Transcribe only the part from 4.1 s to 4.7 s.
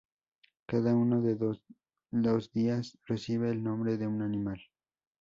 animal.